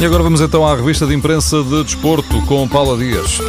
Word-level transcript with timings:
E 0.00 0.04
agora 0.04 0.22
vamos 0.22 0.40
então 0.40 0.64
à 0.64 0.76
revista 0.76 1.06
de 1.06 1.14
imprensa 1.14 1.60
de 1.62 1.82
desporto 1.82 2.40
com 2.46 2.68
Paula 2.68 2.96
Dias. 2.96 3.40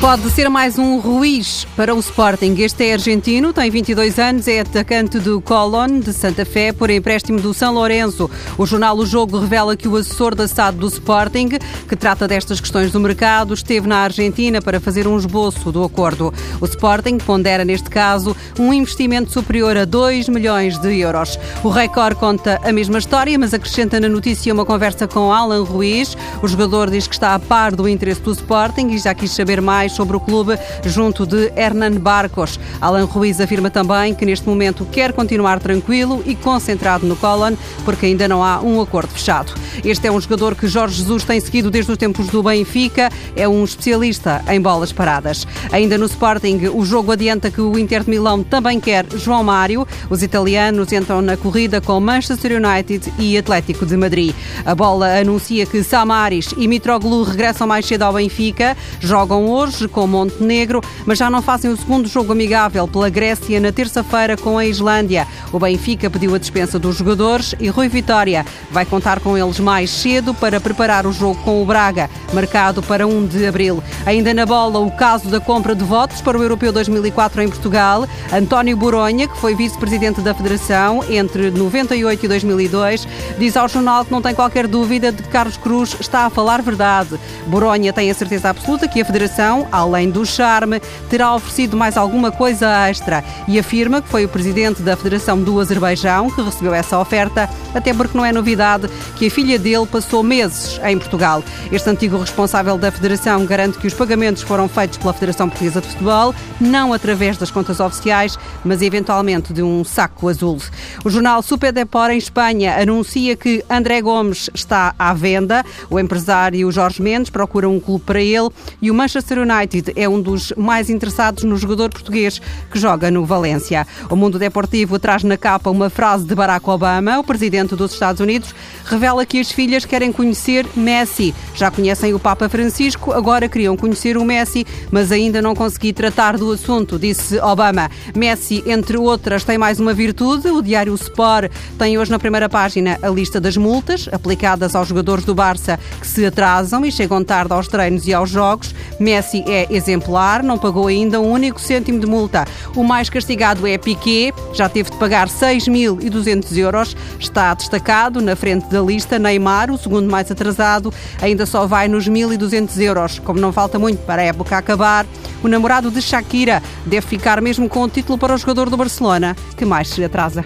Pode 0.00 0.30
ser 0.30 0.48
mais 0.48 0.78
um 0.78 1.00
Ruiz 1.00 1.66
para 1.76 1.92
o 1.92 1.98
Sporting. 1.98 2.54
Este 2.60 2.86
é 2.86 2.92
argentino, 2.92 3.52
tem 3.52 3.68
22 3.68 4.16
anos, 4.20 4.46
é 4.46 4.60
atacante 4.60 5.18
do 5.18 5.40
Colón 5.40 5.98
de 5.98 6.12
Santa 6.12 6.44
Fé 6.44 6.72
por 6.72 6.88
empréstimo 6.88 7.40
do 7.40 7.52
São 7.52 7.74
Lourenço. 7.74 8.30
O 8.56 8.64
jornal 8.64 8.96
O 8.96 9.04
Jogo 9.04 9.40
revela 9.40 9.76
que 9.76 9.88
o 9.88 9.96
assessor 9.96 10.36
da 10.36 10.46
SAD 10.46 10.78
do 10.78 10.86
Sporting, 10.86 11.48
que 11.88 11.96
trata 11.96 12.28
destas 12.28 12.60
questões 12.60 12.92
do 12.92 13.00
mercado, 13.00 13.52
esteve 13.52 13.88
na 13.88 13.98
Argentina 13.98 14.62
para 14.62 14.78
fazer 14.78 15.08
um 15.08 15.18
esboço 15.18 15.72
do 15.72 15.82
acordo. 15.82 16.32
O 16.60 16.64
Sporting 16.64 17.18
pondera, 17.18 17.64
neste 17.64 17.90
caso, 17.90 18.36
um 18.56 18.72
investimento 18.72 19.32
superior 19.32 19.76
a 19.76 19.84
2 19.84 20.28
milhões 20.28 20.78
de 20.78 20.96
euros. 20.96 21.36
O 21.64 21.70
Record 21.70 22.16
conta 22.16 22.60
a 22.62 22.72
mesma 22.72 22.98
história, 22.98 23.36
mas 23.36 23.52
acrescenta 23.52 23.98
na 23.98 24.08
notícia 24.08 24.54
uma 24.54 24.64
conversa 24.64 25.08
com 25.08 25.32
Alan 25.32 25.64
Ruiz. 25.64 26.16
O 26.40 26.46
jogador 26.46 26.88
diz 26.88 27.08
que 27.08 27.14
está 27.14 27.34
a 27.34 27.38
par 27.40 27.74
do 27.74 27.88
interesse 27.88 28.20
do 28.20 28.30
Sporting 28.30 28.90
e 28.90 28.98
já 28.98 29.12
quis 29.12 29.32
saber 29.32 29.60
mais 29.60 29.87
mais 29.88 29.92
sobre 29.92 30.16
o 30.16 30.20
clube 30.20 30.58
junto 30.84 31.26
de 31.26 31.50
Hernan 31.56 31.98
Barcos. 31.98 32.60
Alan 32.80 33.04
Ruiz 33.04 33.40
afirma 33.40 33.70
também 33.70 34.14
que 34.14 34.26
neste 34.26 34.46
momento 34.46 34.86
quer 34.92 35.12
continuar 35.12 35.58
tranquilo 35.58 36.22
e 36.26 36.34
concentrado 36.34 37.06
no 37.06 37.16
Colon, 37.16 37.54
porque 37.84 38.06
ainda 38.06 38.28
não 38.28 38.44
há 38.44 38.60
um 38.60 38.80
acordo 38.80 39.08
fechado. 39.08 39.52
Este 39.84 40.06
é 40.06 40.12
um 40.12 40.20
jogador 40.20 40.54
que 40.54 40.66
Jorge 40.66 40.96
Jesus 40.96 41.24
tem 41.24 41.40
seguido 41.40 41.70
desde 41.70 41.90
os 41.90 41.98
tempos 41.98 42.26
do 42.28 42.42
Benfica, 42.42 43.10
é 43.34 43.48
um 43.48 43.64
especialista 43.64 44.44
em 44.48 44.60
bolas 44.60 44.92
paradas. 44.92 45.46
Ainda 45.72 45.96
no 45.96 46.06
Sporting, 46.06 46.68
o 46.74 46.84
jogo 46.84 47.12
adianta 47.12 47.50
que 47.50 47.60
o 47.60 47.78
Inter 47.78 48.04
de 48.04 48.10
Milão 48.10 48.42
também 48.42 48.78
quer 48.78 49.06
João 49.16 49.42
Mário. 49.42 49.86
Os 50.10 50.22
italianos 50.22 50.92
entram 50.92 51.22
na 51.22 51.36
corrida 51.36 51.80
com 51.80 51.98
Manchester 52.00 52.60
United 52.62 53.12
e 53.18 53.38
Atlético 53.38 53.86
de 53.86 53.96
Madrid. 53.96 54.34
A 54.64 54.74
bola 54.74 55.18
anuncia 55.18 55.64
que 55.64 55.82
Samaris 55.82 56.52
e 56.56 56.68
Mitroglou 56.68 57.22
regressam 57.22 57.66
mais 57.66 57.86
cedo 57.86 58.02
ao 58.02 58.12
Benfica, 58.12 58.76
jogam 59.00 59.48
hoje 59.48 59.77
hoje 59.78 59.88
com 59.88 60.06
Montenegro, 60.06 60.80
mas 61.06 61.18
já 61.18 61.30
não 61.30 61.40
fazem 61.40 61.70
o 61.70 61.76
segundo 61.76 62.08
jogo 62.08 62.32
amigável 62.32 62.88
pela 62.88 63.08
Grécia 63.08 63.60
na 63.60 63.70
terça-feira 63.70 64.36
com 64.36 64.58
a 64.58 64.66
Islândia. 64.66 65.26
O 65.52 65.58
Benfica 65.58 66.10
pediu 66.10 66.34
a 66.34 66.38
dispensa 66.38 66.78
dos 66.78 66.96
jogadores 66.96 67.54
e 67.60 67.68
Rui 67.68 67.88
Vitória 67.88 68.44
vai 68.70 68.84
contar 68.84 69.20
com 69.20 69.38
eles 69.38 69.60
mais 69.60 69.90
cedo 69.90 70.34
para 70.34 70.60
preparar 70.60 71.06
o 71.06 71.12
jogo 71.12 71.40
com 71.44 71.62
o 71.62 71.66
Braga, 71.66 72.10
marcado 72.32 72.82
para 72.82 73.06
1 73.06 73.26
de 73.26 73.46
abril. 73.46 73.82
Ainda 74.04 74.34
na 74.34 74.44
bola, 74.44 74.80
o 74.80 74.90
caso 74.90 75.28
da 75.28 75.38
compra 75.38 75.74
de 75.74 75.84
votos 75.84 76.20
para 76.20 76.36
o 76.36 76.42
Europeu 76.42 76.72
2004 76.72 77.42
em 77.42 77.48
Portugal. 77.48 78.06
António 78.32 78.76
Boronha, 78.76 79.28
que 79.28 79.38
foi 79.38 79.54
vice-presidente 79.54 80.20
da 80.20 80.34
Federação 80.34 81.04
entre 81.08 81.50
98 81.50 82.24
e 82.24 82.28
2002, 82.28 83.08
diz 83.38 83.56
ao 83.56 83.68
jornal 83.68 84.04
que 84.04 84.10
não 84.10 84.20
tem 84.20 84.34
qualquer 84.34 84.66
dúvida 84.66 85.12
de 85.12 85.22
que 85.22 85.28
Carlos 85.28 85.56
Cruz 85.56 85.96
está 86.00 86.26
a 86.26 86.30
falar 86.30 86.62
verdade. 86.62 87.18
Boronha 87.46 87.92
tem 87.92 88.10
a 88.10 88.14
certeza 88.14 88.50
absoluta 88.50 88.88
que 88.88 89.00
a 89.00 89.04
Federação 89.04 89.67
além 89.70 90.10
do 90.10 90.24
charme, 90.24 90.80
terá 91.08 91.34
oferecido 91.34 91.76
mais 91.76 91.96
alguma 91.96 92.30
coisa 92.30 92.88
extra 92.88 93.24
e 93.46 93.58
afirma 93.58 94.02
que 94.02 94.08
foi 94.08 94.24
o 94.24 94.28
presidente 94.28 94.82
da 94.82 94.96
Federação 94.96 95.40
do 95.40 95.60
Azerbaijão 95.60 96.30
que 96.30 96.42
recebeu 96.42 96.74
essa 96.74 96.98
oferta, 96.98 97.48
até 97.74 97.92
porque 97.92 98.16
não 98.16 98.24
é 98.24 98.32
novidade 98.32 98.88
que 99.16 99.26
a 99.26 99.30
filha 99.30 99.58
dele 99.58 99.86
passou 99.86 100.22
meses 100.22 100.80
em 100.84 100.98
Portugal. 100.98 101.42
Este 101.70 101.88
antigo 101.88 102.18
responsável 102.18 102.76
da 102.76 102.90
Federação 102.90 103.44
garante 103.44 103.78
que 103.78 103.86
os 103.86 103.94
pagamentos 103.94 104.42
foram 104.42 104.68
feitos 104.68 104.98
pela 104.98 105.12
Federação 105.12 105.48
Portuguesa 105.48 105.80
de 105.80 105.88
Futebol, 105.88 106.34
não 106.60 106.92
através 106.92 107.36
das 107.36 107.50
contas 107.50 107.80
oficiais, 107.80 108.38
mas 108.64 108.82
eventualmente 108.82 109.52
de 109.52 109.62
um 109.62 109.84
saco 109.84 110.28
azul. 110.28 110.58
O 111.04 111.10
jornal 111.10 111.42
Super 111.42 111.72
Depor 111.72 112.10
em 112.10 112.18
Espanha 112.18 112.80
anuncia 112.80 113.36
que 113.36 113.64
André 113.68 114.00
Gomes 114.00 114.50
está 114.54 114.94
à 114.98 115.12
venda. 115.14 115.64
O 115.90 115.98
empresário 115.98 116.70
Jorge 116.70 117.02
Mendes 117.02 117.30
procura 117.30 117.68
um 117.68 117.78
clube 117.78 118.04
para 118.04 118.20
ele 118.20 118.48
e 118.80 118.90
o 118.90 118.94
Manchester 118.94 119.38
United 119.58 119.92
é 119.96 120.08
um 120.08 120.20
dos 120.20 120.52
mais 120.56 120.88
interessados 120.88 121.44
no 121.44 121.56
jogador 121.56 121.90
português 121.90 122.40
que 122.70 122.78
joga 122.78 123.10
no 123.10 123.24
Valência. 123.24 123.86
O 124.10 124.16
Mundo 124.16 124.38
Deportivo 124.38 124.98
traz 124.98 125.24
na 125.24 125.36
capa 125.36 125.70
uma 125.70 125.90
frase 125.90 126.24
de 126.24 126.34
Barack 126.34 126.68
Obama, 126.68 127.18
o 127.18 127.24
presidente 127.24 127.74
dos 127.74 127.92
Estados 127.92 128.20
Unidos, 128.20 128.54
revela 128.84 129.26
que 129.26 129.40
as 129.40 129.50
filhas 129.50 129.84
querem 129.84 130.12
conhecer 130.12 130.66
Messi. 130.76 131.34
Já 131.54 131.70
conhecem 131.70 132.14
o 132.14 132.18
Papa 132.18 132.48
Francisco, 132.48 133.12
agora 133.12 133.48
queriam 133.48 133.76
conhecer 133.76 134.16
o 134.16 134.24
Messi, 134.24 134.66
mas 134.90 135.10
ainda 135.10 135.42
não 135.42 135.54
consegui 135.54 135.92
tratar 135.92 136.36
do 136.36 136.52
assunto, 136.52 136.98
disse 136.98 137.38
Obama. 137.40 137.90
Messi, 138.14 138.62
entre 138.66 138.96
outras, 138.96 139.44
tem 139.44 139.58
mais 139.58 139.80
uma 139.80 139.92
virtude. 139.92 140.48
O 140.48 140.62
diário 140.62 140.94
Sport 140.94 141.50
tem 141.78 141.98
hoje 141.98 142.10
na 142.10 142.18
primeira 142.18 142.48
página 142.48 142.98
a 143.02 143.08
lista 143.08 143.40
das 143.40 143.56
multas 143.56 144.08
aplicadas 144.12 144.74
aos 144.74 144.88
jogadores 144.88 145.24
do 145.24 145.34
Barça 145.34 145.78
que 146.00 146.06
se 146.06 146.24
atrasam 146.24 146.84
e 146.84 146.92
chegam 146.92 147.24
tarde 147.24 147.52
aos 147.52 147.68
treinos 147.68 148.06
e 148.06 148.14
aos 148.14 148.30
jogos. 148.30 148.74
Messi 149.00 149.44
é 149.48 149.66
exemplar, 149.70 150.42
não 150.42 150.58
pagou 150.58 150.86
ainda 150.86 151.20
um 151.20 151.30
único 151.30 151.60
cêntimo 151.60 151.98
de 151.98 152.06
multa. 152.06 152.44
O 152.76 152.84
mais 152.84 153.08
castigado 153.08 153.66
é 153.66 153.78
Piquet, 153.78 154.32
já 154.52 154.68
teve 154.68 154.90
de 154.90 154.96
pagar 154.96 155.28
6.200 155.28 156.56
euros. 156.56 156.96
Está 157.18 157.54
destacado 157.54 158.20
na 158.20 158.36
frente 158.36 158.66
da 158.68 158.80
lista 158.80 159.18
Neymar, 159.18 159.70
o 159.70 159.78
segundo 159.78 160.10
mais 160.10 160.30
atrasado, 160.30 160.92
ainda 161.20 161.46
só 161.46 161.66
vai 161.66 161.88
nos 161.88 162.08
1.200 162.08 162.80
euros. 162.80 163.18
Como 163.18 163.40
não 163.40 163.52
falta 163.52 163.78
muito 163.78 163.98
para 164.04 164.22
a 164.22 164.26
época 164.26 164.56
acabar, 164.56 165.06
o 165.42 165.48
namorado 165.48 165.90
de 165.90 166.02
Shakira 166.02 166.62
deve 166.84 167.06
ficar 167.06 167.40
mesmo 167.40 167.68
com 167.68 167.82
o 167.82 167.88
título 167.88 168.18
para 168.18 168.34
o 168.34 168.38
jogador 168.38 168.68
do 168.70 168.76
Barcelona, 168.76 169.36
que 169.56 169.64
mais 169.64 169.88
se 169.88 170.04
atrasa. 170.04 170.44